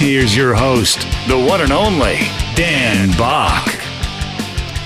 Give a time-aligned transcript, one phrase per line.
[0.00, 2.16] Here's your host, the one and only
[2.54, 3.68] Dan Back.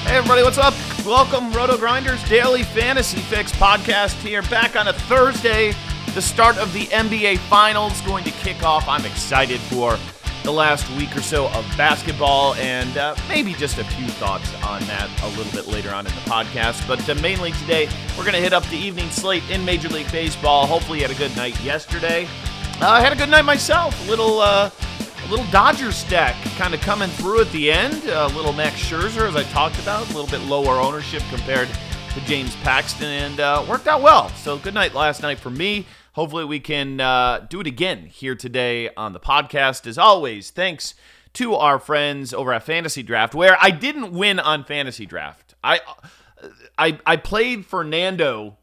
[0.03, 0.75] Hey, everybody, what's up?
[1.07, 5.73] Welcome, Roto Grinders Daily Fantasy Fix podcast here, back on a Thursday.
[6.15, 8.89] The start of the NBA Finals going to kick off.
[8.89, 9.97] I'm excited for
[10.43, 14.81] the last week or so of basketball and uh, maybe just a few thoughts on
[14.87, 16.89] that a little bit later on in the podcast.
[16.89, 20.11] But uh, mainly today, we're going to hit up the evening slate in Major League
[20.11, 20.67] Baseball.
[20.67, 22.27] Hopefully, you had a good night yesterday.
[22.81, 24.05] Uh, I had a good night myself.
[24.09, 24.41] A little.
[25.25, 28.05] Uh, a little Dodgers stack kind of coming through at the end.
[28.05, 32.21] A little Max Scherzer, as I talked about, a little bit lower ownership compared to
[32.27, 34.29] James Paxton, and uh, worked out well.
[34.31, 35.87] So good night last night for me.
[36.13, 39.87] Hopefully we can uh, do it again here today on the podcast.
[39.87, 40.95] As always, thanks
[41.35, 45.55] to our friends over at Fantasy Draft, where I didn't win on Fantasy Draft.
[45.63, 45.81] I
[46.79, 48.59] I, I played Fernando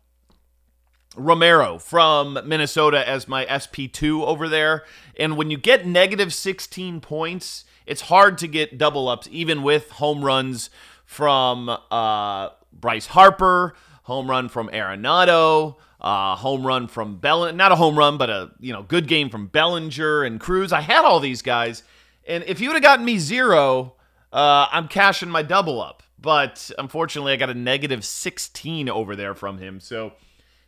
[1.15, 4.83] Romero from Minnesota as my SP2 over there.
[5.17, 9.89] And when you get negative 16 points, it's hard to get double ups, even with
[9.91, 10.69] home runs
[11.05, 17.75] from uh, Bryce Harper, home run from Arenado, uh, home run from Bell, not a
[17.75, 20.71] home run, but a you know good game from Bellinger and Cruz.
[20.71, 21.83] I had all these guys,
[22.25, 23.95] and if you would have gotten me zero,
[24.31, 26.01] uh, I'm cashing my double up.
[26.19, 29.79] But unfortunately, I got a negative 16 over there from him.
[29.79, 30.13] So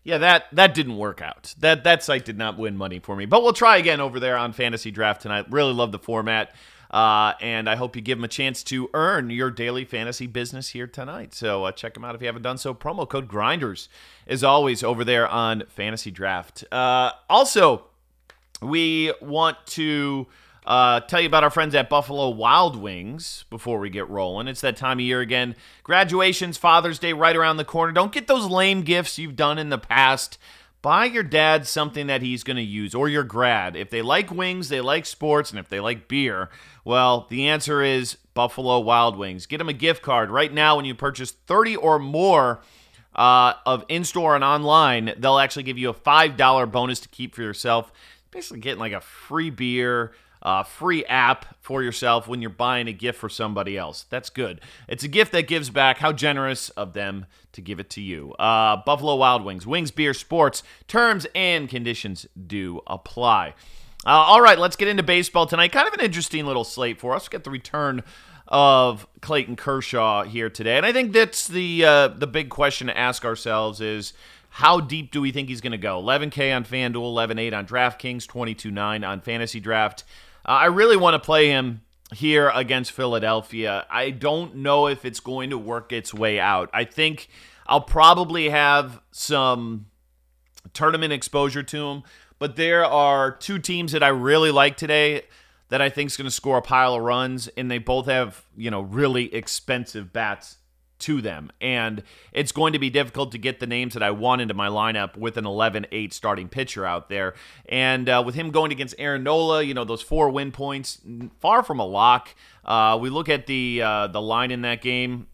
[0.03, 1.53] yeah, that that didn't work out.
[1.59, 3.25] That that site did not win money for me.
[3.25, 5.45] But we'll try again over there on Fantasy Draft tonight.
[5.49, 6.53] Really love the format.
[6.91, 10.69] Uh, and I hope you give them a chance to earn your daily fantasy business
[10.69, 11.33] here tonight.
[11.33, 12.75] So uh, check them out if you haven't done so.
[12.75, 13.89] Promo code Grinders
[14.27, 16.63] is always over there on Fantasy Draft.
[16.71, 17.85] Uh, also,
[18.61, 20.27] we want to
[20.65, 24.47] uh, tell you about our friends at Buffalo Wild Wings before we get rolling.
[24.47, 25.55] It's that time of year again.
[25.83, 27.91] Graduations, Father's Day right around the corner.
[27.91, 30.37] Don't get those lame gifts you've done in the past.
[30.81, 33.75] Buy your dad something that he's going to use, or your grad.
[33.75, 36.49] If they like wings, they like sports, and if they like beer,
[36.83, 39.45] well, the answer is Buffalo Wild Wings.
[39.45, 42.61] Get them a gift card right now when you purchase 30 or more
[43.15, 45.13] uh, of in store and online.
[45.17, 47.91] They'll actually give you a $5 bonus to keep for yourself.
[48.31, 50.11] Basically, getting like a free beer
[50.43, 54.05] uh, free app for yourself when you're buying a gift for somebody else.
[54.09, 54.61] That's good.
[54.87, 55.97] It's a gift that gives back.
[55.97, 58.33] How generous of them to give it to you.
[58.33, 60.61] Uh, Buffalo Wild Wings, Wings Beer Sports.
[60.87, 63.53] Terms and conditions do apply.
[64.05, 65.71] Uh, all right, let's get into baseball tonight.
[65.71, 67.29] Kind of an interesting little slate for us.
[67.29, 68.03] We Get the return
[68.49, 72.97] of Clayton Kershaw here today, and I think that's the uh, the big question to
[72.97, 74.13] ask ourselves is
[74.49, 75.99] how deep do we think he's going to go?
[76.01, 80.03] 11K on FanDuel, 11.8 on DraftKings, 22.9 on Fantasy Draft.
[80.45, 81.81] Uh, I really want to play him
[82.13, 83.85] here against Philadelphia.
[83.89, 86.69] I don't know if it's going to work its way out.
[86.73, 87.29] I think
[87.65, 89.87] I'll probably have some
[90.73, 92.03] tournament exposure to him,
[92.39, 95.23] but there are two teams that I really like today
[95.69, 98.43] that I think is going to score a pile of runs, and they both have
[98.55, 100.57] you know really expensive bats
[101.03, 101.51] to them.
[101.61, 104.67] And it's going to be difficult to get the names that I want into my
[104.67, 107.33] lineup with an 11 8 starting pitcher out there.
[107.67, 111.01] And uh, with him going against Aaron Nola, you know, those four win points,
[111.39, 112.35] far from a lock.
[112.65, 115.27] Uh, we look at the, uh, the line in that game.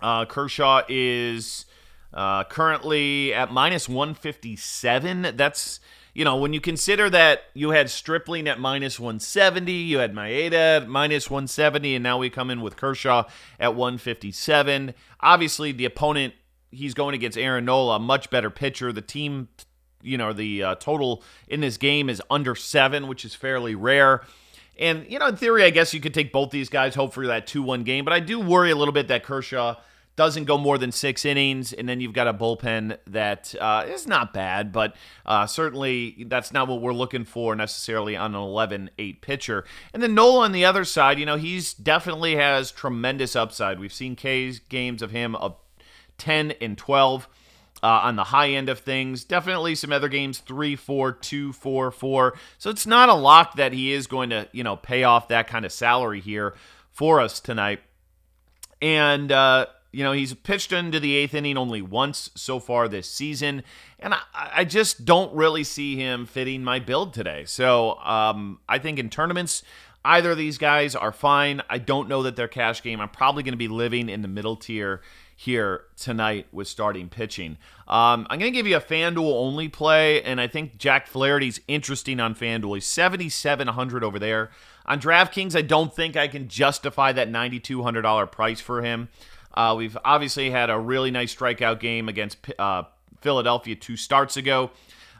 [0.00, 1.64] Uh, Kershaw is
[2.12, 5.36] uh, currently at minus 157.
[5.36, 5.80] That's
[6.14, 10.82] you know, when you consider that you had Stripling at minus 170, you had Maeda
[10.82, 13.24] at minus 170, and now we come in with Kershaw
[13.58, 14.94] at 157.
[15.20, 16.34] Obviously, the opponent
[16.70, 18.92] he's going against Aaron Nola, much better pitcher.
[18.92, 19.48] The team,
[20.02, 24.22] you know, the uh, total in this game is under seven, which is fairly rare.
[24.78, 27.26] And, you know, in theory, I guess you could take both these guys, hope for
[27.26, 29.76] that 2 1 game, but I do worry a little bit that Kershaw
[30.14, 34.06] doesn't go more than six innings, and then you've got a bullpen that uh, is
[34.06, 34.94] not bad, but
[35.24, 39.64] uh, certainly that's not what we're looking for necessarily on an 11 8 pitcher.
[39.94, 43.80] And then Nola on the other side, you know, he's definitely has tremendous upside.
[43.80, 45.56] We've seen K's games of him of
[46.18, 47.28] 10 and 12.
[47.84, 49.24] Uh, on the high end of things.
[49.24, 52.38] Definitely some other games, three, four, two, four, four.
[52.56, 55.48] So it's not a lock that he is going to, you know, pay off that
[55.48, 56.54] kind of salary here
[56.92, 57.80] for us tonight.
[58.80, 63.08] And, uh, you know, he's pitched into the eighth inning only once so far this
[63.08, 63.62] season.
[63.98, 67.44] And I, I just don't really see him fitting my build today.
[67.44, 69.62] So um, I think in tournaments,
[70.04, 71.62] either of these guys are fine.
[71.68, 73.00] I don't know that they're cash game.
[73.00, 75.02] I'm probably going to be living in the middle tier
[75.36, 77.58] here tonight with starting pitching.
[77.88, 81.60] Um, I'm going to give you a FanDuel only play, and I think Jack Flaherty's
[81.68, 82.76] interesting on FanDuel.
[82.76, 84.50] He's 7,700 over there.
[84.86, 89.08] On DraftKings, I don't think I can justify that $9,200 price for him.
[89.54, 92.84] Uh, we've obviously had a really nice strikeout game against uh,
[93.20, 94.70] Philadelphia two starts ago.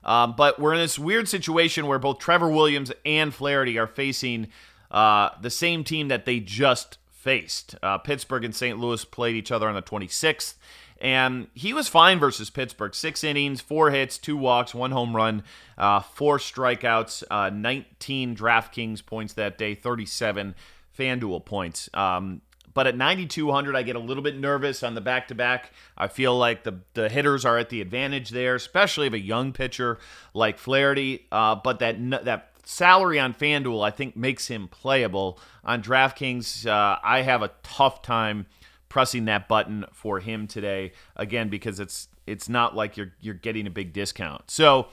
[0.05, 4.49] Um, but we're in this weird situation where both Trevor Williams and Flaherty are facing
[4.91, 7.77] uh, the same team that they just faced.
[7.83, 8.79] Uh, Pittsburgh and St.
[8.79, 10.55] Louis played each other on the 26th,
[11.01, 12.95] and he was fine versus Pittsburgh.
[12.95, 15.45] Six innings, four hits, two walks, one home run,
[15.79, 20.55] uh, four strikeouts, uh, 19 DraftKings points that day, 37
[20.99, 21.89] FanDuel points.
[21.95, 22.43] Um,
[22.75, 25.73] but at 9,200, I get a little bit nervous on the back to back.
[25.97, 29.53] I feel like the, the hitters are at the advantage there, especially of a young
[29.53, 29.99] pitcher
[30.35, 31.27] like Flaherty.
[31.31, 35.39] Uh, but that that salary on FanDuel, I think, makes him playable.
[35.65, 38.47] On DraftKings, uh, I have a tough time
[38.89, 40.93] pressing that button for him today.
[41.17, 44.51] Again, because it's it's not like you're you're getting a big discount.
[44.51, 44.89] So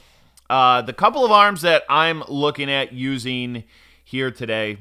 [0.50, 3.64] uh, the couple of arms that I'm looking at using
[4.04, 4.80] here today,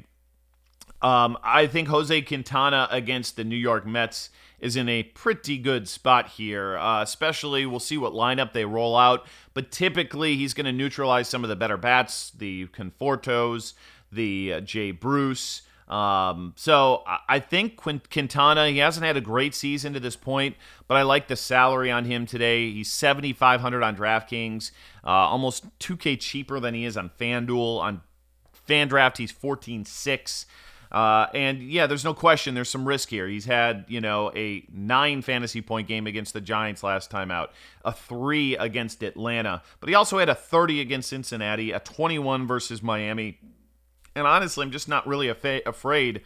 [1.03, 4.31] um, I think Jose Quintana against the New York Mets
[4.61, 6.77] is in a pretty good spot here.
[6.77, 11.29] Uh, especially, we'll see what lineup they roll out, but typically he's going to neutralize
[11.29, 13.75] some of the better bats, the Confortos,
[14.11, 15.63] the uh, Jay Bruce.
[15.89, 20.57] Um, so I think Quintana, he hasn't had a great season to this point,
[20.87, 22.71] but I like the salary on him today.
[22.71, 24.71] He's 7,500 on DraftKings,
[25.03, 27.81] uh, almost 2K cheaper than he is on FanDuel.
[27.81, 28.03] On
[28.69, 30.45] FanDraft, he's 14.6.
[30.91, 33.29] Uh, and yeah, there's no question there's some risk here.
[33.29, 37.53] He's had, you know, a nine fantasy point game against the Giants last time out,
[37.85, 42.83] a three against Atlanta, but he also had a 30 against Cincinnati, a 21 versus
[42.83, 43.39] Miami.
[44.15, 46.23] And honestly, I'm just not really afa- afraid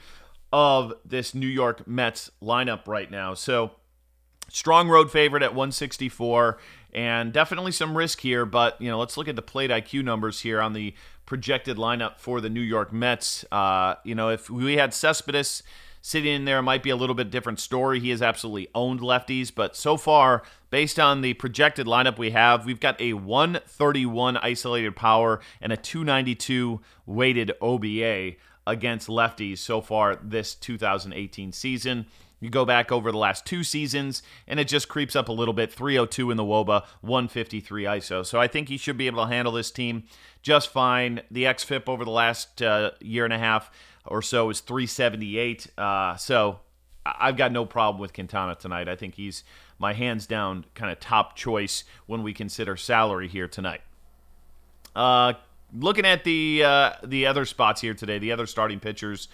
[0.53, 3.35] of this New York Mets lineup right now.
[3.35, 3.73] So,
[4.49, 6.59] strong road favorite at 164
[6.93, 10.41] and definitely some risk here but you know let's look at the plate iq numbers
[10.41, 10.95] here on the
[11.27, 13.45] projected lineup for the New York Mets.
[13.51, 15.63] Uh, you know, if we had Cespedes
[16.01, 18.01] sitting in there, it might be a little bit different story.
[18.01, 22.67] He has absolutely owned lefties, but so far, based on the projected lineup we have,
[22.67, 28.33] we've got a 131 isolated power and a 292 weighted OBA
[28.67, 32.07] against lefties so far this 2018 season.
[32.43, 35.55] You go back over the last two seasons, and it just creeps up a little
[35.55, 38.27] bit 302 in the WOBA, 153 ISO.
[38.27, 40.03] So I think he should be able to handle this team
[40.43, 41.21] just fine.
[41.31, 43.71] The XFIP over the last uh, year and a half
[44.05, 45.69] or so is 378.
[45.79, 46.59] Uh, so
[47.07, 48.89] I've got no problem with Quintana tonight.
[48.89, 49.45] I think he's
[49.79, 53.83] my hands down kind of top choice when we consider salary here tonight.
[54.97, 55.35] Uh,
[55.73, 59.29] looking at the uh, the other spots here today, the other starting pitchers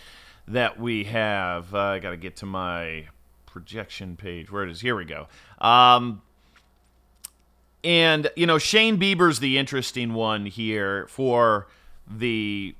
[0.48, 1.74] that we have.
[1.74, 3.08] Uh, I got to get to my
[3.46, 4.50] projection page.
[4.50, 4.80] Where it is?
[4.80, 5.28] Here we go.
[5.60, 6.22] Um,
[7.84, 11.68] and you know, Shane Bieber's the interesting one here for
[12.08, 12.74] the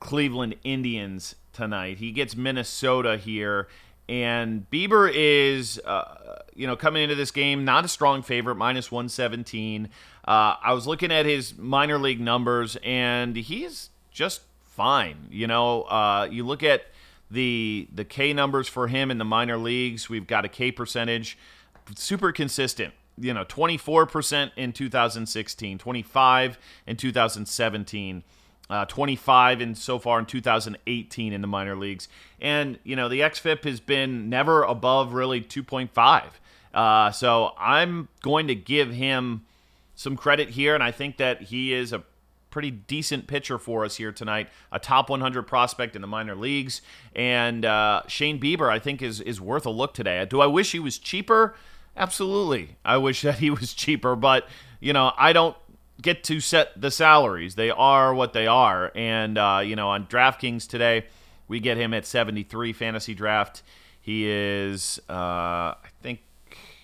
[0.00, 1.98] Cleveland Indians tonight.
[1.98, 3.68] He gets Minnesota here.
[4.08, 8.90] And Bieber is, uh, you know, coming into this game, not a strong favorite, minus
[8.90, 9.90] 117.
[10.26, 14.40] Uh, I was looking at his minor league numbers, and he's just
[14.78, 15.26] fine.
[15.28, 16.86] You know, uh, you look at
[17.30, 20.08] the the K numbers for him in the minor leagues.
[20.08, 21.36] We've got a K percentage,
[21.96, 22.94] super consistent.
[23.20, 28.22] You know, 24% in 2016, 25 in 2017.
[28.70, 32.06] Uh, 25 in so far in 2018 in the minor leagues,
[32.38, 36.24] and you know the xFIP has been never above really 2.5.
[36.74, 39.46] Uh, so I'm going to give him
[39.94, 42.04] some credit here, and I think that he is a
[42.50, 44.48] pretty decent pitcher for us here tonight.
[44.72, 46.82] A top 100 prospect in the minor leagues,
[47.14, 50.24] and uh, Shane Bieber, I think, is is worth a look today.
[50.28, 51.54] Do I wish he was cheaper?
[51.96, 54.48] Absolutely, I wish that he was cheaper, but
[54.80, 55.56] you know, I don't
[56.00, 57.56] get to set the salaries.
[57.56, 61.06] They are what they are, and uh, you know, on DraftKings today,
[61.48, 63.62] we get him at 73 fantasy draft.
[64.00, 65.74] He is, uh,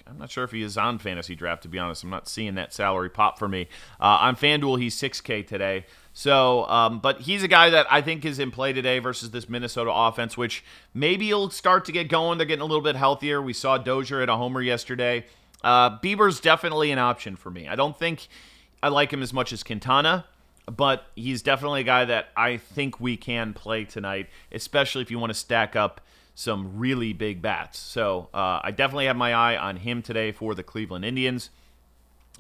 [0.06, 2.04] I'm not sure if he is on fantasy draft, to be honest.
[2.04, 3.68] I'm not seeing that salary pop for me.
[3.98, 5.86] Uh, on FanDuel, he's 6K today.
[6.12, 9.48] So, um, but he's a guy that I think is in play today versus this
[9.48, 12.38] Minnesota offense, which maybe he'll start to get going.
[12.38, 13.40] They're getting a little bit healthier.
[13.40, 15.24] We saw Dozier at a homer yesterday.
[15.62, 17.66] Uh, Bieber's definitely an option for me.
[17.66, 18.28] I don't think
[18.82, 20.26] I like him as much as Quintana,
[20.66, 25.18] but he's definitely a guy that I think we can play tonight, especially if you
[25.18, 26.02] want to stack up
[26.34, 27.78] some really big bats.
[27.78, 31.50] So uh, I definitely have my eye on him today for the Cleveland Indians.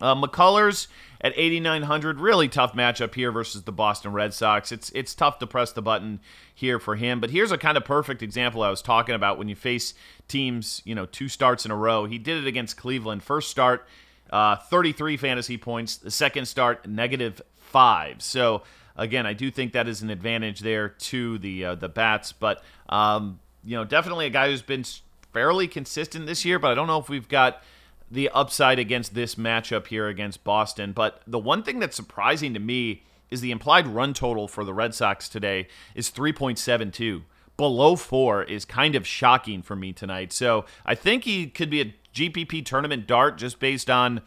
[0.00, 0.88] Uh, McCullers
[1.20, 4.72] at 8,900, really tough matchup here versus the Boston Red Sox.
[4.72, 6.18] It's it's tough to press the button
[6.52, 9.48] here for him, but here's a kind of perfect example I was talking about when
[9.48, 9.94] you face
[10.26, 12.06] teams, you know, two starts in a row.
[12.06, 13.22] He did it against Cleveland.
[13.22, 13.86] First start,
[14.30, 15.96] uh, 33 fantasy points.
[15.96, 18.20] The second start, negative five.
[18.20, 18.62] So
[18.96, 22.64] again, I do think that is an advantage there to the uh, the bats, but
[22.88, 24.84] um, you know, definitely a guy who's been
[25.32, 26.58] fairly consistent this year.
[26.58, 27.62] But I don't know if we've got
[28.10, 30.92] the upside against this matchup here against Boston.
[30.92, 34.74] But the one thing that's surprising to me is the implied run total for the
[34.74, 37.22] Red Sox today is 3.72.
[37.56, 40.32] Below four is kind of shocking for me tonight.
[40.32, 44.22] So I think he could be a GPP tournament dart just based on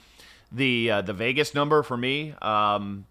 [0.52, 2.34] the uh, the Vegas number for me.
[2.42, 3.06] Um,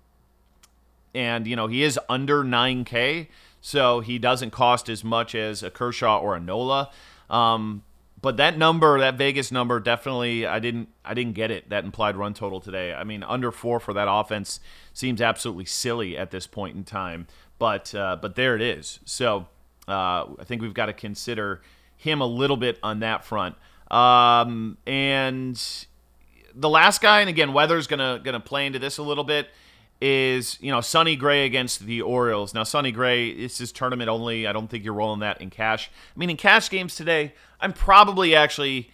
[1.15, 3.29] and you know he is under 9K,
[3.67, 6.89] so he doesn't cost as much as a Kershaw or a Nola.
[7.29, 7.83] Um,
[8.23, 11.69] but that number, that Vegas number, definitely I didn't I didn't get it.
[11.69, 12.95] That implied run total today.
[12.95, 14.61] I mean, under four for that offense
[14.93, 17.27] seems absolutely silly at this point in time.
[17.59, 19.01] But uh, but there it is.
[19.05, 19.49] So
[19.89, 21.61] uh, I think we've got to consider
[21.97, 23.57] him a little bit on that front.
[23.91, 25.61] Um, and
[26.55, 29.49] the last guy, and again, weather's gonna gonna play into this a little bit
[30.01, 32.55] is you know Sonny Gray against the Orioles.
[32.55, 34.47] Now Sonny Gray, this is tournament only.
[34.47, 35.91] I don't think you're rolling that in cash.
[36.15, 38.91] I mean, in cash games today, I'm probably actually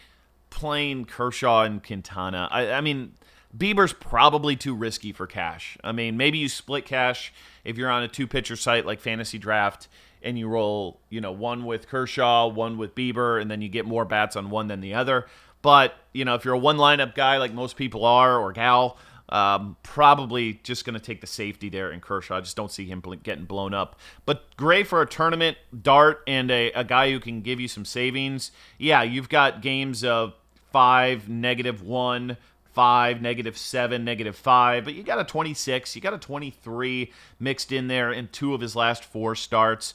[0.51, 2.49] playing Kershaw and Quintana.
[2.51, 3.15] I, I mean,
[3.57, 5.77] Bieber's probably too risky for cash.
[5.83, 7.33] I mean, maybe you split cash
[7.65, 9.89] if you're on a two pitcher site like Fantasy Draft
[10.23, 13.87] and you roll, you know, one with Kershaw, one with Bieber, and then you get
[13.87, 15.27] more bats on one than the other.
[15.63, 18.99] But, you know, if you're a one lineup guy like most people are or gal,
[19.33, 22.37] um, probably just going to take the safety there in Kershaw.
[22.37, 23.99] I just don't see him bl- getting blown up.
[24.27, 27.87] But Gray for a tournament, Dart, and a, a guy who can give you some
[27.87, 28.53] savings.
[28.77, 30.35] Yeah, you've got games of
[30.71, 32.37] five, negative one,
[32.75, 37.11] five, negative seven, negative five, but you got a 26, you got a 23
[37.41, 39.95] mixed in there in two of his last four starts.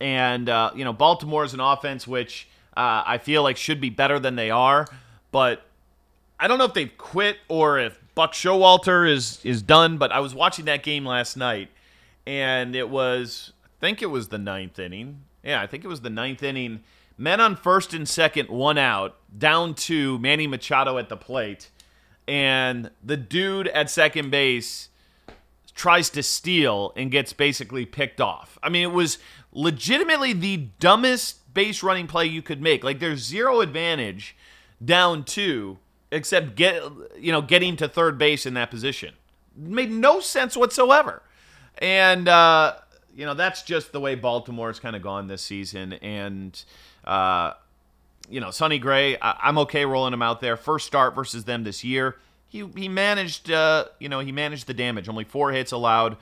[0.00, 3.90] And, uh, you know, Baltimore is an offense which uh, I feel like should be
[3.90, 4.88] better than they are,
[5.30, 5.62] but
[6.40, 10.20] I don't know if they've quit or if Buck Showalter is is done, but I
[10.20, 11.70] was watching that game last night,
[12.26, 15.22] and it was I think it was the ninth inning.
[15.42, 16.80] Yeah, I think it was the ninth inning.
[17.16, 21.70] Men on first and second, one out, down to Manny Machado at the plate,
[22.26, 24.88] and the dude at second base
[25.74, 28.58] tries to steal and gets basically picked off.
[28.62, 29.18] I mean, it was
[29.52, 32.84] legitimately the dumbest base running play you could make.
[32.84, 34.36] Like there's zero advantage
[34.84, 35.78] down two
[36.14, 36.82] except get
[37.18, 39.14] you know getting to third base in that position.
[39.56, 41.22] made no sense whatsoever.
[41.78, 42.76] And uh,
[43.14, 45.94] you know that's just the way Baltimore's kind of gone this season.
[45.94, 46.62] And
[47.04, 47.54] uh,
[48.30, 50.56] you know Sonny Gray, I- am okay rolling him out there.
[50.56, 52.16] First start versus them this year.
[52.48, 55.08] He he managed uh, you know he managed the damage.
[55.08, 56.16] Only four hits allowed.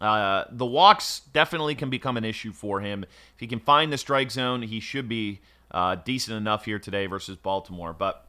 [0.00, 3.02] Uh, the walks definitely can become an issue for him.
[3.34, 5.40] If he can find the strike zone, he should be
[5.72, 7.92] uh, decent enough here today versus Baltimore.
[7.92, 8.27] But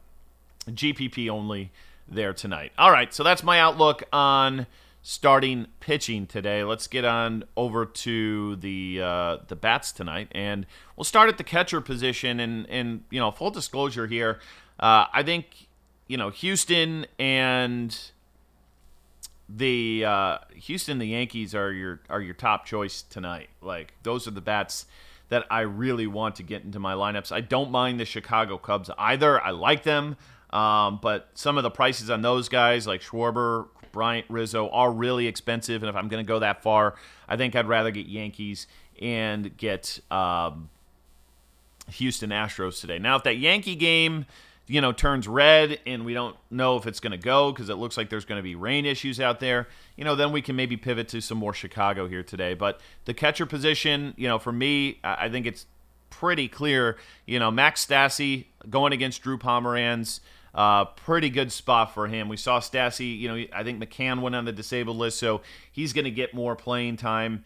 [0.71, 1.71] GPP only
[2.07, 2.71] there tonight.
[2.77, 4.67] All right, so that's my outlook on
[5.01, 6.63] starting pitching today.
[6.63, 11.43] Let's get on over to the uh, the bats tonight, and we'll start at the
[11.43, 12.39] catcher position.
[12.39, 14.39] And and you know, full disclosure here,
[14.79, 15.67] uh, I think
[16.07, 17.97] you know Houston and
[19.47, 23.49] the uh, Houston the Yankees are your are your top choice tonight.
[23.61, 24.85] Like those are the bats
[25.29, 27.31] that I really want to get into my lineups.
[27.31, 29.41] I don't mind the Chicago Cubs either.
[29.41, 30.17] I like them.
[30.51, 35.27] Um, but some of the prices on those guys, like Schwarber, Bryant, Rizzo, are really
[35.27, 35.83] expensive.
[35.83, 36.95] And if I'm going to go that far,
[37.27, 38.67] I think I'd rather get Yankees
[39.01, 40.69] and get um,
[41.91, 42.99] Houston Astros today.
[42.99, 44.25] Now, if that Yankee game,
[44.67, 47.75] you know, turns red and we don't know if it's going to go because it
[47.75, 50.55] looks like there's going to be rain issues out there, you know, then we can
[50.55, 52.53] maybe pivot to some more Chicago here today.
[52.53, 55.65] But the catcher position, you know, for me, I think it's
[56.11, 56.97] pretty clear.
[57.25, 60.19] You know, Max Stassi going against Drew Pomeranz.
[60.53, 62.27] Uh, pretty good spot for him.
[62.29, 65.41] We saw Stassi, you know, I think McCann went on the disabled list, so
[65.71, 67.43] he's going to get more playing time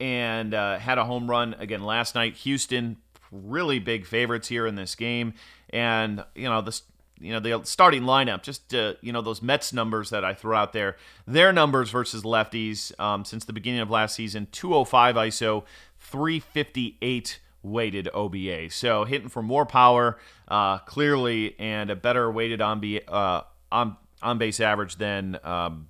[0.00, 2.36] and uh, had a home run again last night.
[2.38, 2.96] Houston,
[3.30, 5.34] really big favorites here in this game,
[5.70, 6.80] and you know the
[7.20, 10.56] you know the starting lineup, just uh, you know those Mets numbers that I throw
[10.56, 15.64] out there, their numbers versus lefties um, since the beginning of last season: 205 ISO,
[15.98, 18.70] 358 weighted OBA.
[18.70, 24.38] So hitting for more power, uh, clearly, and a better weighted on uh, on on
[24.38, 25.88] base average than um,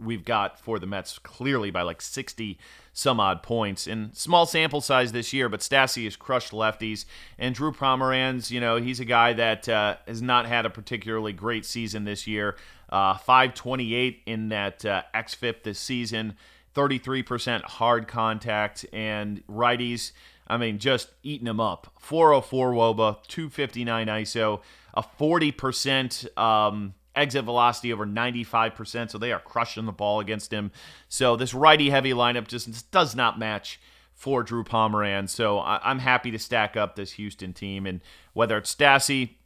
[0.00, 2.58] we've got for the Mets, clearly by like 60
[2.92, 3.86] some odd points.
[3.86, 7.04] In small sample size this year, but Stassi has crushed lefties.
[7.38, 11.32] And Drew Pomeranz, you know, he's a guy that uh, has not had a particularly
[11.32, 12.56] great season this year.
[12.88, 16.34] Uh, 528 in that uh, XFIP this season,
[16.74, 20.12] 33% hard contact, and righties.
[20.50, 21.92] I mean, just eating them up.
[22.00, 24.60] 404 Woba, 259 ISO,
[24.92, 30.72] a 40% um, exit velocity over 95%, so they are crushing the ball against him.
[31.08, 33.80] So this righty heavy lineup just does not match
[34.12, 35.30] for Drew Pomeranz.
[35.30, 38.00] So I- am happy to stack up this Houston team, and
[38.32, 39.36] whether it's Stassi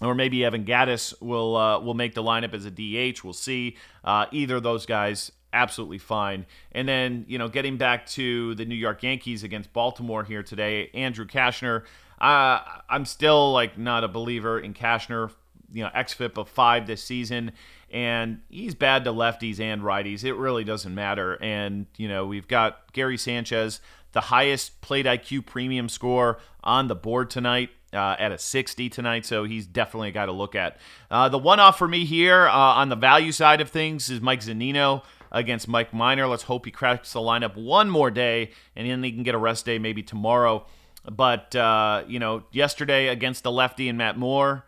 [0.00, 3.22] or maybe Evan Gattis will uh, will make the lineup as a DH.
[3.22, 3.76] We'll see.
[4.02, 6.46] Uh, either of those guys, absolutely fine.
[6.72, 10.90] And then you know, getting back to the New York Yankees against Baltimore here today,
[10.94, 11.84] Andrew Cashner.
[12.20, 15.32] Uh, I'm still like not a believer in Cashner.
[15.72, 17.52] you know xFIP of five this season,
[17.90, 20.24] and he's bad to lefties and righties.
[20.24, 21.34] It really doesn't matter.
[21.42, 23.80] And you know we've got Gary Sanchez,
[24.12, 27.70] the highest plate IQ premium score on the board tonight.
[27.92, 30.78] Uh, at a 60 tonight, so he's definitely a guy to look at.
[31.10, 34.18] Uh, the one off for me here uh, on the value side of things is
[34.22, 36.26] Mike Zunino against Mike Minor.
[36.26, 39.38] Let's hope he cracks the lineup one more day, and then he can get a
[39.38, 40.64] rest day maybe tomorrow.
[41.10, 44.64] But uh, you know, yesterday against the lefty and Matt Moore,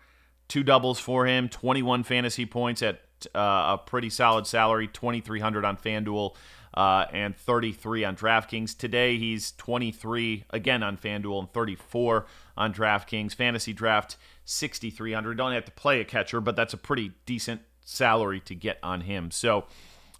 [0.48, 3.00] two doubles for him, 21 fantasy points at
[3.34, 6.34] uh, a pretty solid salary, 2,300 on FanDuel.
[6.76, 8.76] Uh, and 33 on DraftKings.
[8.76, 13.34] Today he's 23 again on FanDuel and 34 on DraftKings.
[13.34, 15.36] Fantasy draft 6,300.
[15.36, 19.02] Don't have to play a catcher, but that's a pretty decent salary to get on
[19.02, 19.30] him.
[19.30, 19.64] So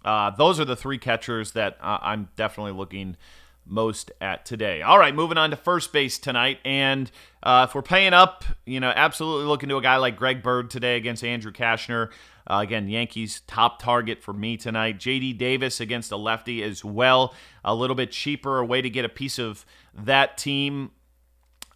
[0.03, 3.17] uh, those are the three catchers that uh, I'm definitely looking
[3.65, 4.81] most at today.
[4.81, 6.59] All right, moving on to first base tonight.
[6.63, 7.09] And
[7.41, 10.69] uh, if we're paying up, you know, absolutely looking to a guy like Greg Bird
[10.69, 12.11] today against Andrew Cashner.
[12.47, 14.99] Uh, again, Yankees top target for me tonight.
[14.99, 17.33] JD Davis against a lefty as well.
[17.63, 20.91] A little bit cheaper, a way to get a piece of that team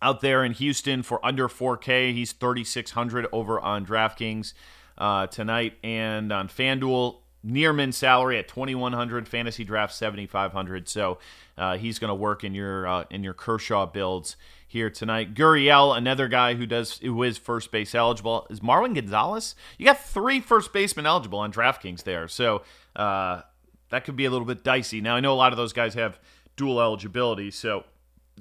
[0.01, 2.13] out there in Houston for under 4K.
[2.13, 4.53] He's 3,600 over on DraftKings
[4.97, 5.73] uh, tonight.
[5.83, 11.19] And on FanDuel, Nearman salary at 2100 fantasy draft 7500 so
[11.57, 14.35] uh, he's going to work in your uh, in your Kershaw builds
[14.67, 15.33] here tonight.
[15.35, 18.45] Gurriel another guy who does who is first base eligible.
[18.49, 19.55] Is Marwin Gonzalez?
[19.77, 22.27] You got three first basemen eligible on DraftKings there.
[22.27, 22.63] So
[22.95, 23.43] uh,
[23.89, 24.99] that could be a little bit dicey.
[24.99, 26.19] Now I know a lot of those guys have
[26.57, 27.51] dual eligibility.
[27.51, 27.85] So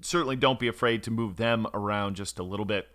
[0.03, 2.89] certainly don't be afraid to move them around just a little bit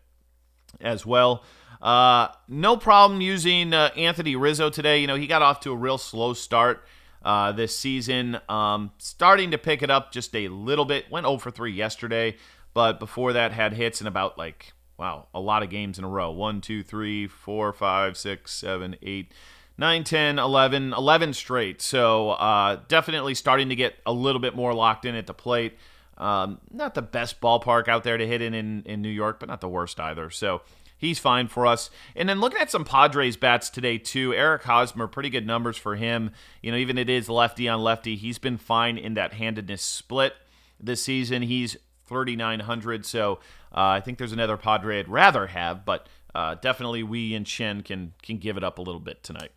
[0.82, 1.44] as well
[1.84, 5.00] uh, no problem using uh, Anthony Rizzo today.
[5.00, 6.86] You know, he got off to a real slow start
[7.24, 8.40] uh, this season.
[8.48, 11.12] Um, starting to pick it up just a little bit.
[11.12, 12.38] Went 0 for 3 yesterday,
[12.74, 16.08] but before that had hits in about like, wow, a lot of games in a
[16.08, 16.32] row.
[16.32, 19.32] 1, 2, 3, 4, 5, 6, 7, 8,
[19.78, 21.82] 9, 10, 11, 11 straight.
[21.82, 25.78] So uh, definitely starting to get a little bit more locked in at the plate.
[26.18, 29.50] Um, not the best ballpark out there to hit in, in in New York, but
[29.50, 30.30] not the worst either.
[30.30, 30.62] So
[31.04, 31.90] He's fine for us.
[32.16, 35.98] And then looking at some Padres bats today too, Eric Hosmer, pretty good numbers for
[35.98, 36.32] him.
[36.62, 40.34] You know, even it is lefty on lefty, he's been fine in that handedness split
[40.80, 41.42] this season.
[41.42, 43.06] He's 3,900.
[43.06, 43.40] So
[43.76, 47.82] uh, I think there's another Padre I'd rather have, but uh, definitely Wei Yin Chen
[47.82, 49.52] can can give it up a little bit tonight.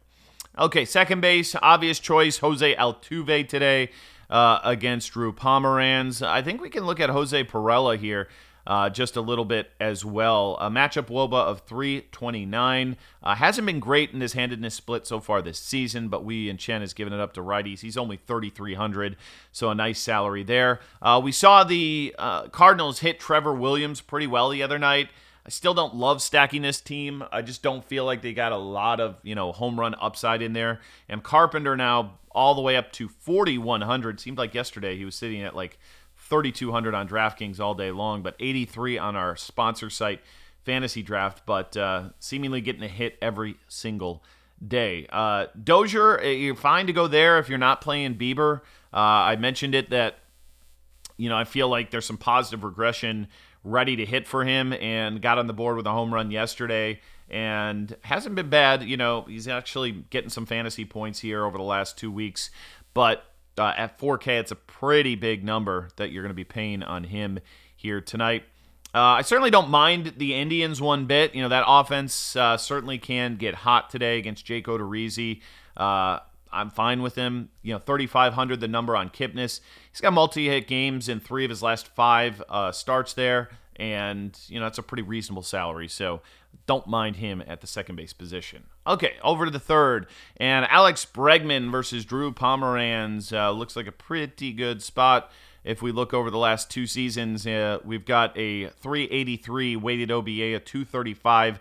[0.59, 3.91] Okay, second base, obvious choice, Jose Altuve today
[4.31, 6.27] uh, against Drew Pomeranz.
[6.27, 8.29] I think we can look at Jose Pirela here
[8.67, 10.57] uh, just a little bit as well.
[10.61, 12.97] A matchup Woba of 329.
[13.23, 16.57] Uh, hasn't been great in this handedness split so far this season, but Wei Yin
[16.57, 17.81] Chen has given it up to righties.
[17.81, 19.17] He's only 3,300,
[19.53, 20.81] so a nice salary there.
[21.01, 25.09] Uh, we saw the uh, Cardinals hit Trevor Williams pretty well the other night.
[25.45, 27.23] I still don't love stacking this team.
[27.31, 30.43] I just don't feel like they got a lot of, you know, home run upside
[30.43, 30.81] in there.
[31.09, 34.21] And Carpenter now all the way up to 4,100.
[34.21, 35.79] Seemed like yesterday he was sitting at like
[36.19, 40.21] 3,200 on DraftKings all day long, but 83 on our sponsor site,
[40.63, 44.23] Fantasy Draft, but uh, seemingly getting a hit every single
[44.67, 45.07] day.
[45.11, 48.61] Uh, Dozier, eh, you're fine to go there if you're not playing Bieber.
[48.93, 50.19] Uh, I mentioned it that,
[51.17, 53.29] you know, I feel like there's some positive regression
[53.65, 57.01] ready to hit for him and got on the board with a home run yesterday
[57.31, 58.83] and hasn't been bad.
[58.83, 62.51] You know, he's actually getting some fantasy points here over the last two weeks,
[62.95, 63.25] but
[63.59, 67.05] uh, at 4K, it's a pretty big number that you're going to be paying on
[67.05, 67.39] him
[67.75, 68.45] here tonight.
[68.95, 71.35] Uh, I certainly don't mind the Indians one bit.
[71.35, 75.41] You know, that offense uh, certainly can get hot today against Jake Odorizzi.
[75.77, 76.21] Uh,
[76.53, 77.51] I'm fine with him.
[77.63, 79.61] You know, 3,500, the number on Kipnis.
[79.91, 83.51] He's got multi hit games in three of his last five uh, starts there.
[83.77, 85.89] And, you know, that's a pretty reasonable salary.
[85.89, 86.23] So
[86.67, 88.65] don't mind him at the second base position.
[88.87, 90.07] Okay, over to the third.
[90.37, 95.31] And Alex Bregman versus Drew Pomeranz uh, looks like a pretty good spot
[95.67, 100.55] if we look over the last two seasons, uh, we've got a 383 weighted OBA,
[100.55, 101.59] a 235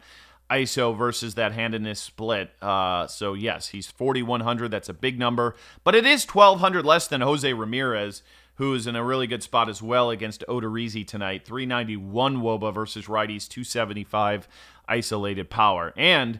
[0.51, 2.51] ISO versus that handedness split.
[2.62, 4.69] Uh, so, yes, he's 4,100.
[4.69, 8.21] That's a big number, but it is 1,200 less than Jose Ramirez,
[8.55, 11.43] who's in a really good spot as well against Odorizzi tonight.
[11.43, 14.47] 391 Woba versus righties, 275
[14.88, 15.93] isolated power.
[15.95, 16.39] And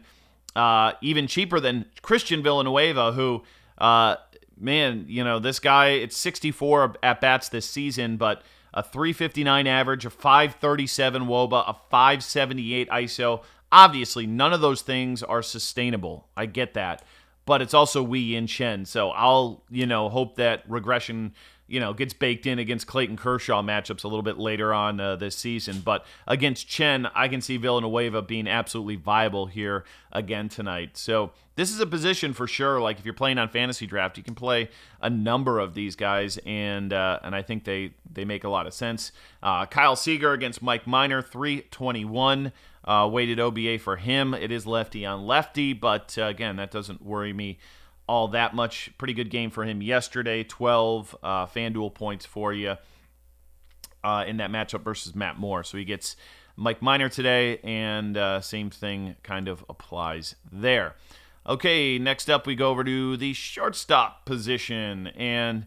[0.54, 3.42] uh, even cheaper than Christian Villanueva, who
[3.78, 4.16] uh,
[4.58, 10.04] man, you know, this guy, it's 64 at bats this season, but a 359 average,
[10.04, 13.42] a 537 Woba, a 578 ISO.
[13.72, 16.28] Obviously, none of those things are sustainable.
[16.36, 17.02] I get that.
[17.44, 18.84] But it's also Wei Yin Chen.
[18.84, 21.32] So I'll, you know, hope that regression
[21.68, 25.16] you know, gets baked in against Clayton Kershaw matchups a little bit later on uh,
[25.16, 25.80] this season.
[25.84, 30.96] But against Chen, I can see Villanueva being absolutely viable here again tonight.
[30.96, 32.80] So this is a position for sure.
[32.80, 34.68] Like if you're playing on fantasy draft, you can play
[35.00, 38.66] a number of these guys, and uh, and I think they they make a lot
[38.66, 39.10] of sense.
[39.42, 42.52] Uh, Kyle Seager against Mike Minor, 321.
[42.84, 44.32] Uh, weighted OBA for him.
[44.32, 47.58] It is lefty on lefty, but uh, again, that doesn't worry me
[48.06, 48.90] all that much.
[48.98, 50.44] Pretty good game for him yesterday.
[50.44, 52.76] 12 uh, FanDuel points for you
[54.04, 55.64] uh, in that matchup versus Matt Moore.
[55.64, 56.16] So he gets
[56.56, 60.94] Mike Minor today, and uh, same thing kind of applies there.
[61.46, 65.66] Okay, next up we go over to the shortstop position, and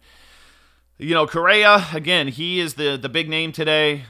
[0.97, 2.27] you know Correa again.
[2.27, 4.03] He is the the big name today.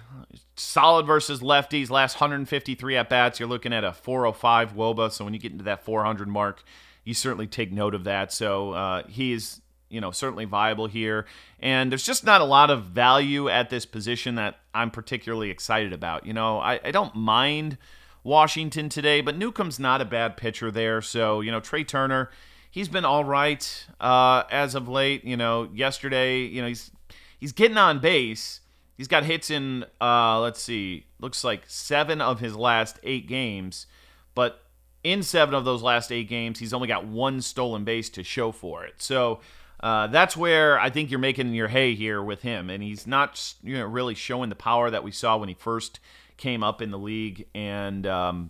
[0.55, 1.89] Solid versus lefties.
[1.89, 3.39] Last 153 at bats.
[3.39, 5.11] You're looking at a 405 WOBA.
[5.11, 6.63] So when you get into that 400 mark,
[7.03, 8.31] you certainly take note of that.
[8.31, 11.25] So uh, he's you know certainly viable here,
[11.59, 15.93] and there's just not a lot of value at this position that I'm particularly excited
[15.93, 16.25] about.
[16.25, 17.77] You know, I, I don't mind
[18.23, 21.01] Washington today, but Newcomb's not a bad pitcher there.
[21.01, 22.29] So you know, trey Turner,
[22.69, 25.23] he's been all right uh, as of late.
[25.23, 26.91] You know, yesterday, you know he's
[27.39, 28.61] he's getting on base.
[28.97, 33.87] He's got hits in uh, let's see, looks like seven of his last eight games,
[34.35, 34.61] but
[35.03, 38.51] in seven of those last eight games, he's only got one stolen base to show
[38.51, 38.95] for it.
[38.97, 39.39] So
[39.79, 43.55] uh, that's where I think you're making your hay here with him, and he's not
[43.63, 45.99] you know really showing the power that we saw when he first
[46.37, 47.47] came up in the league.
[47.55, 48.49] And um,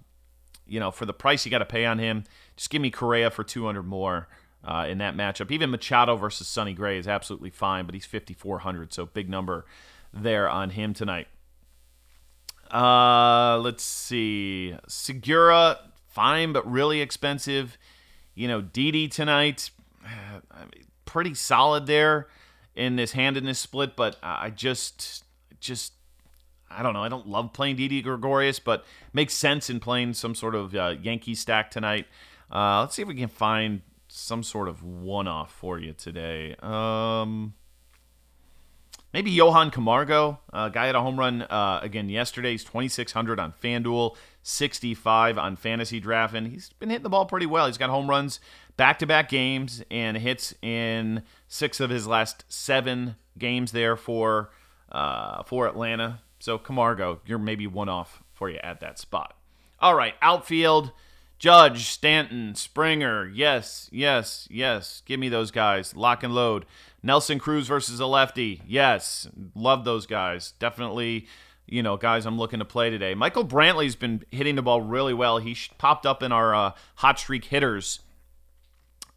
[0.66, 2.24] you know, for the price you got to pay on him,
[2.56, 4.28] just give me Correa for 200 more.
[4.62, 8.92] Uh, in that matchup, even Machado versus Sonny Gray is absolutely fine, but he's 5400,
[8.92, 9.66] so big number
[10.14, 11.30] there on him tonight.
[12.70, 17.78] Uh, let's see, Segura fine but really expensive.
[18.36, 19.72] You know, DD tonight,
[21.06, 22.28] pretty solid there
[22.76, 25.24] in this handedness split, but I just,
[25.60, 25.94] just,
[26.70, 27.04] I don't know.
[27.04, 30.96] I don't love playing DD Gregorius, but makes sense in playing some sort of uh,
[31.02, 32.08] Yankee stack tonight.
[32.52, 36.56] Uh, let's see if we can find some sort of one-off for you today.
[36.62, 37.54] Um,
[39.14, 42.52] maybe Johan Camargo, uh, guy had a home run uh, again yesterday.
[42.52, 44.16] He's 2,600 on FanDuel.
[44.42, 47.68] 65 on fantasy draft, and he's been hitting the ball pretty well.
[47.68, 48.40] He's got home runs
[48.78, 54.52] back to back games and hits in six of his last seven games there for
[54.92, 56.22] uh, for Atlanta.
[56.40, 59.36] So Camargo, you're maybe one off for you at that spot.
[59.80, 60.92] All right, outfield.
[61.38, 65.02] Judge, Stanton, Springer, yes, yes, yes.
[65.06, 65.96] Give me those guys.
[65.96, 66.66] Lock and load.
[67.02, 68.62] Nelson Cruz versus a lefty.
[68.68, 70.54] Yes, love those guys.
[70.60, 71.28] Definitely
[71.72, 73.14] you know, guys I'm looking to play today.
[73.14, 75.38] Michael Brantley's been hitting the ball really well.
[75.38, 78.00] He popped up in our uh, hot streak hitters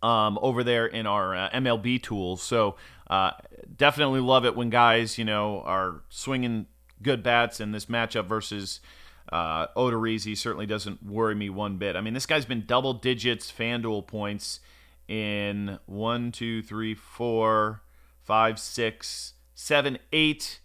[0.02, 2.42] um, over there in our uh, MLB tools.
[2.42, 2.76] So
[3.08, 3.32] uh,
[3.74, 6.66] definitely love it when guys, you know, are swinging
[7.00, 8.80] good bats in this matchup versus
[9.30, 11.96] uh, Odorizzi certainly doesn't worry me one bit.
[11.96, 14.60] I mean, this guy's been double digits FanDuel points
[15.12, 17.82] in one, two, three, four,
[18.22, 20.60] five, six, seven, eight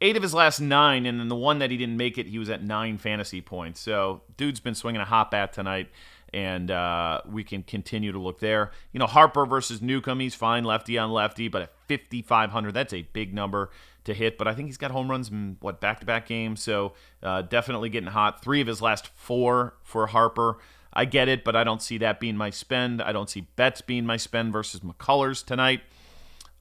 [0.00, 2.38] eight of his last nine, and then the one that he didn't make it, he
[2.38, 3.80] was at nine fantasy points.
[3.80, 5.90] So, dude's been swinging a hot bat tonight,
[6.32, 8.72] and uh, we can continue to look there.
[8.92, 13.02] You know, Harper versus Newcomb, he's fine lefty on lefty, but at 5,500, that's a
[13.02, 13.70] big number
[14.02, 14.36] to hit.
[14.36, 17.42] But I think he's got home runs in what back to back games, so uh,
[17.42, 18.42] definitely getting hot.
[18.42, 20.58] Three of his last four for Harper.
[20.94, 23.02] I get it, but I don't see that being my spend.
[23.02, 25.80] I don't see Betts being my spend versus McCullers tonight.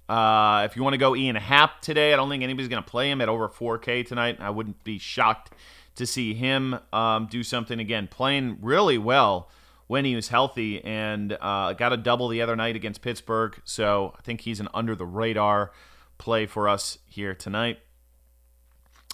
[0.10, 2.90] Uh, if you want to go Ian Happ today, I don't think anybody's going to
[2.90, 4.38] play him at over 4K tonight.
[4.40, 5.54] I wouldn't be shocked
[5.96, 9.50] to see him um, do something again, playing really well
[9.88, 13.60] when he was healthy and uh, got a double the other night against Pittsburgh.
[13.64, 15.72] So I think he's an under the radar
[16.18, 17.80] play for us here tonight.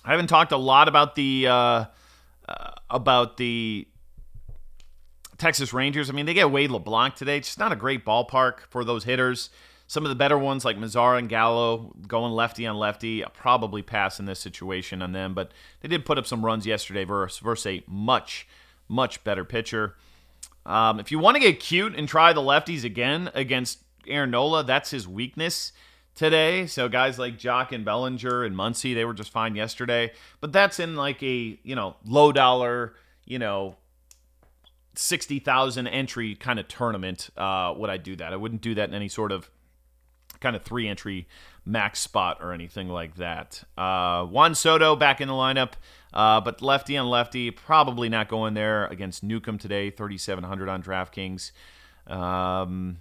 [0.05, 1.86] I haven't talked a lot about the uh,
[2.47, 3.88] uh, about the
[5.39, 6.10] Texas Rangers.
[6.10, 7.39] I mean, they get Wade LeBlanc today.
[7.39, 9.49] Just not a great ballpark for those hitters.
[9.88, 14.19] Some of the better ones like Mazara and Gallo going lefty on lefty, probably pass
[14.19, 17.65] in this situation on them, but they did put up some runs yesterday versus, versus
[17.65, 18.47] a much,
[18.88, 19.95] much better pitcher.
[20.63, 24.63] Um, if you want to get cute and try the lefties again against Aaron Nola,
[24.63, 25.71] that's his weakness
[26.13, 26.67] today.
[26.67, 30.12] So guys like Joc and Bellinger and Muncy, they were just fine yesterday.
[30.39, 32.93] But that's in like a, you know, low dollar,
[33.25, 33.78] you know,
[34.95, 37.30] 60,000 entry kind of tournament.
[37.38, 38.34] Uh, would I do that?
[38.34, 39.49] I wouldn't do that in any sort of
[40.39, 41.28] kind of three entry
[41.65, 43.63] max spot or anything like that.
[43.78, 45.73] Uh, Juan Soto back in the lineup,
[46.13, 51.52] uh, but lefty on lefty, probably not going there against Newcomb today, 3,700 on DraftKings.
[52.08, 52.97] Um,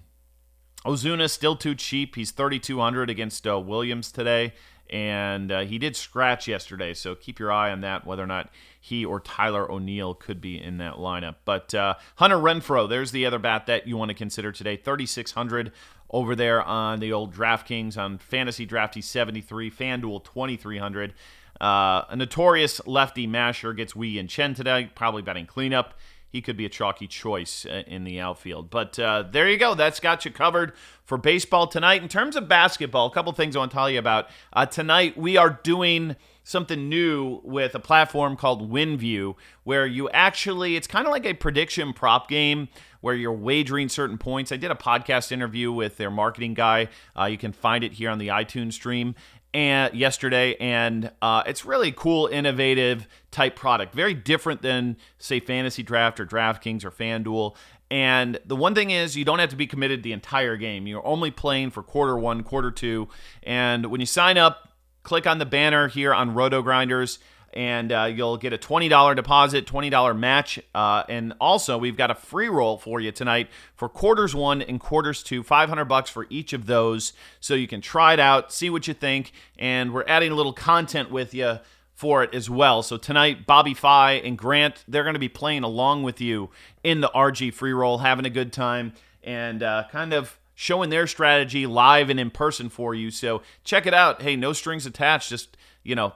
[0.85, 2.14] Ozuna still too cheap.
[2.14, 4.55] He's 3,200 against uh, Williams today,
[4.90, 8.51] and uh, he did scratch yesterday, so keep your eye on that, whether or not
[8.88, 11.37] he or Tyler O'Neill could be in that lineup.
[11.44, 15.72] But uh, Hunter Renfroe, there's the other bat that you want to consider today, 3,600
[16.11, 21.12] over there on the old DraftKings on Fantasy Drafty 73, FanDuel 2300.
[21.61, 25.94] Uh, a notorious lefty masher gets Wei Yin Chen today, probably betting cleanup.
[26.31, 28.70] He could be a chalky choice uh, in the outfield.
[28.70, 29.74] But uh, there you go.
[29.74, 30.72] That's got you covered
[31.05, 32.03] for baseball tonight.
[32.03, 34.29] In terms of basketball, a couple things I want to tell you about.
[34.53, 36.16] Uh, tonight, we are doing
[36.48, 39.34] something new with a platform called WinView,
[39.64, 42.68] where you actually, it's kind of like a prediction prop game
[43.02, 44.50] where you're wagering certain points.
[44.50, 46.88] I did a podcast interview with their marketing guy.
[47.14, 49.14] Uh, you can find it here on the iTunes stream
[49.52, 53.94] and yesterday, and uh, it's really cool, innovative type product.
[53.94, 57.56] Very different than say Fantasy Draft or DraftKings or FanDuel.
[57.90, 60.87] And the one thing is, you don't have to be committed the entire game.
[60.87, 63.08] You're only playing for quarter one, quarter two,
[63.42, 64.67] and when you sign up,
[65.02, 67.18] click on the banner here on Roto Grinders
[67.52, 70.61] and uh, you'll get a $20 deposit, $20 match.
[70.74, 74.78] Uh, and also, we've got a free roll for you tonight for quarters one and
[74.78, 77.14] quarters two, 500 bucks for each of those.
[77.40, 79.32] So you can try it out, see what you think.
[79.58, 81.58] And we're adding a little content with you
[81.94, 82.82] for it as well.
[82.82, 86.50] So tonight, Bobby Fi and Grant, they're going to be playing along with you
[86.84, 88.92] in the RG free roll, having a good time
[89.24, 93.12] and uh, kind of showing their strategy live and in person for you.
[93.12, 94.23] So check it out.
[94.23, 95.29] Hey, no strings attached.
[95.29, 96.14] Just, you know,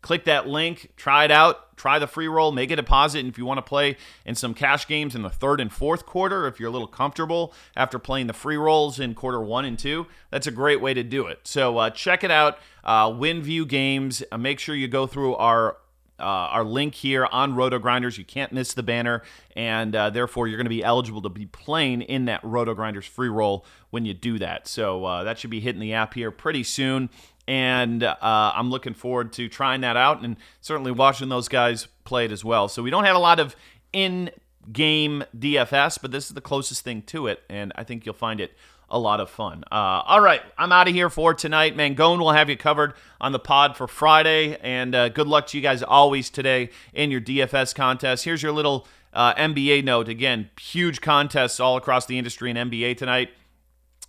[0.00, 3.18] click that link, try it out, try the free roll, make a deposit.
[3.18, 6.06] And if you want to play in some cash games in the third and fourth
[6.06, 9.78] quarter, if you're a little comfortable after playing the free rolls in quarter one and
[9.78, 11.40] two, that's a great way to do it.
[11.44, 12.58] So uh, check it out.
[12.82, 14.22] Uh, WinView Games.
[14.32, 15.76] Uh, make sure you go through our
[16.18, 18.18] uh, our link here on Roto Grinders.
[18.18, 19.22] You can't miss the banner,
[19.54, 23.06] and uh, therefore you're going to be eligible to be playing in that Roto Grinders
[23.06, 24.68] free roll when you do that.
[24.68, 27.10] So uh, that should be hitting the app here pretty soon
[27.48, 32.24] and uh, I'm looking forward to trying that out and certainly watching those guys play
[32.24, 32.68] it as well.
[32.68, 33.54] So we don't have a lot of
[33.92, 38.40] in-game DFS, but this is the closest thing to it, and I think you'll find
[38.40, 38.52] it
[38.88, 39.64] a lot of fun.
[39.70, 41.76] Uh, all right, I'm out of here for tonight.
[41.76, 45.56] Mangone will have you covered on the pod for Friday, and uh, good luck to
[45.56, 48.24] you guys always today in your DFS contest.
[48.24, 50.08] Here's your little uh, NBA note.
[50.08, 53.30] Again, huge contests all across the industry in NBA tonight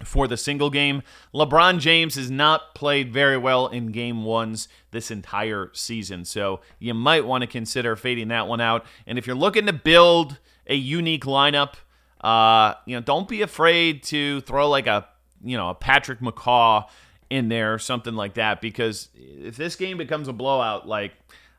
[0.04, 1.02] for the single game.
[1.34, 6.24] LeBron James has not played very well in game ones this entire season.
[6.24, 8.86] So you might want to consider fading that one out.
[9.08, 10.38] And if you're looking to build
[10.68, 11.76] a unique lineup,
[12.28, 15.08] uh, you know, don't be afraid to throw like a,
[15.42, 16.90] you know, a Patrick McCaw
[17.30, 18.60] in there or something like that.
[18.60, 21.14] Because if this game becomes a blowout, like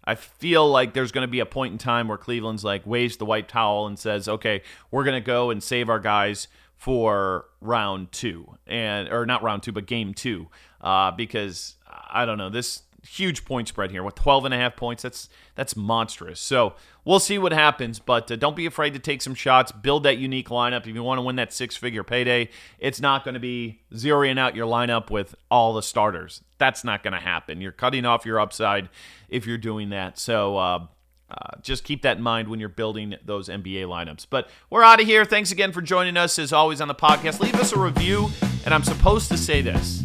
[0.05, 3.17] I feel like there's going to be a point in time where Cleveland's like waves
[3.17, 7.47] the white towel and says, okay, we're going to go and save our guys for
[7.63, 10.47] round two and or not round two but game two
[10.81, 11.75] uh, because
[12.09, 15.29] i don't know this huge point spread here with 12 and a half points that's
[15.55, 19.35] that's monstrous so we'll see what happens but uh, don't be afraid to take some
[19.35, 23.01] shots build that unique lineup if you want to win that six figure payday it's
[23.01, 27.15] not going to be zeroing out your lineup with all the starters that's not going
[27.15, 28.89] to happen you're cutting off your upside
[29.29, 30.87] if you're doing that so uh,
[31.31, 34.27] uh, just keep that in mind when you're building those NBA lineups.
[34.31, 35.27] But we're out of here.
[35.27, 37.41] Thanks again for joining us, as always, on the podcast.
[37.41, 38.31] Leave us a review,
[38.65, 40.05] and I'm supposed to say this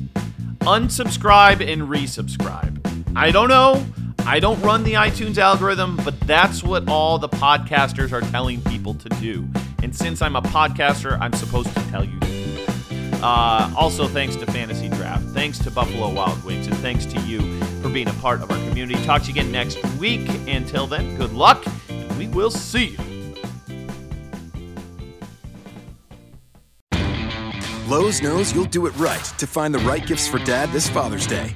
[0.64, 2.83] unsubscribe and resubscribe.
[3.16, 3.86] I don't know.
[4.26, 8.94] I don't run the iTunes algorithm, but that's what all the podcasters are telling people
[8.96, 9.48] to do.
[9.84, 12.18] And since I'm a podcaster, I'm supposed to tell you.
[13.22, 15.26] Uh, also, thanks to Fantasy Draft.
[15.28, 17.42] Thanks to Buffalo Wild Wings, and thanks to you
[17.82, 19.02] for being a part of our community.
[19.06, 20.28] Talk to you again next week.
[20.48, 22.98] Until then, good luck, and we will see you.
[27.88, 31.28] Lowe's knows you'll do it right to find the right gifts for dad this Father's
[31.28, 31.56] Day.